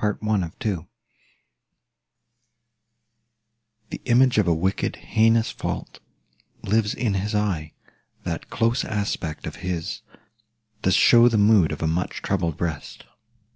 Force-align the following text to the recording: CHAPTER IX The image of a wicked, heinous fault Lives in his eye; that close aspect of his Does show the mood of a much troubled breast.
CHAPTER 0.00 0.44
IX 0.64 0.80
The 3.90 4.00
image 4.04 4.38
of 4.38 4.46
a 4.46 4.54
wicked, 4.54 4.94
heinous 4.94 5.50
fault 5.50 5.98
Lives 6.62 6.94
in 6.94 7.14
his 7.14 7.34
eye; 7.34 7.72
that 8.22 8.50
close 8.50 8.84
aspect 8.84 9.48
of 9.48 9.56
his 9.66 10.02
Does 10.82 10.94
show 10.94 11.28
the 11.28 11.38
mood 11.38 11.72
of 11.72 11.82
a 11.82 11.88
much 11.88 12.22
troubled 12.22 12.56
breast. 12.56 13.02